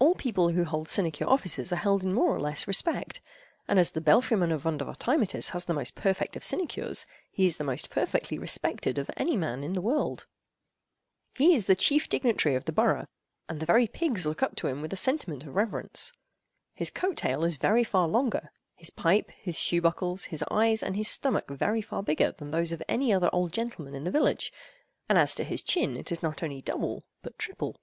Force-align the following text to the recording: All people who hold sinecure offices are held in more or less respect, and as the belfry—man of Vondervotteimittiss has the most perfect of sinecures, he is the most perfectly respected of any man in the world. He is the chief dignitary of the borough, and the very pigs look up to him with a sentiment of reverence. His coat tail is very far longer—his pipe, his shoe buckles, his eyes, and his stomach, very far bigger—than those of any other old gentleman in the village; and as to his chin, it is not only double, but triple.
All 0.00 0.16
people 0.16 0.48
who 0.48 0.64
hold 0.64 0.88
sinecure 0.88 1.28
offices 1.30 1.72
are 1.72 1.76
held 1.76 2.02
in 2.02 2.12
more 2.12 2.34
or 2.34 2.40
less 2.40 2.66
respect, 2.66 3.20
and 3.68 3.78
as 3.78 3.92
the 3.92 4.00
belfry—man 4.00 4.50
of 4.50 4.64
Vondervotteimittiss 4.64 5.50
has 5.50 5.64
the 5.64 5.72
most 5.74 5.94
perfect 5.94 6.34
of 6.34 6.42
sinecures, 6.42 7.06
he 7.30 7.44
is 7.46 7.56
the 7.56 7.62
most 7.62 7.88
perfectly 7.88 8.36
respected 8.36 8.98
of 8.98 9.08
any 9.16 9.36
man 9.36 9.62
in 9.62 9.74
the 9.74 9.80
world. 9.80 10.26
He 11.36 11.54
is 11.54 11.66
the 11.66 11.76
chief 11.76 12.08
dignitary 12.08 12.56
of 12.56 12.64
the 12.64 12.72
borough, 12.72 13.06
and 13.48 13.60
the 13.60 13.64
very 13.66 13.86
pigs 13.86 14.26
look 14.26 14.42
up 14.42 14.56
to 14.56 14.66
him 14.66 14.82
with 14.82 14.92
a 14.92 14.96
sentiment 14.96 15.44
of 15.44 15.54
reverence. 15.54 16.12
His 16.74 16.90
coat 16.90 17.16
tail 17.18 17.44
is 17.44 17.54
very 17.54 17.84
far 17.84 18.08
longer—his 18.08 18.90
pipe, 18.90 19.30
his 19.30 19.56
shoe 19.56 19.80
buckles, 19.80 20.24
his 20.24 20.42
eyes, 20.50 20.82
and 20.82 20.96
his 20.96 21.06
stomach, 21.06 21.48
very 21.48 21.80
far 21.80 22.02
bigger—than 22.02 22.50
those 22.50 22.72
of 22.72 22.82
any 22.88 23.12
other 23.12 23.30
old 23.32 23.52
gentleman 23.52 23.94
in 23.94 24.02
the 24.02 24.10
village; 24.10 24.52
and 25.08 25.16
as 25.16 25.32
to 25.36 25.44
his 25.44 25.62
chin, 25.62 25.96
it 25.96 26.10
is 26.10 26.24
not 26.24 26.42
only 26.42 26.60
double, 26.60 27.04
but 27.22 27.38
triple. 27.38 27.76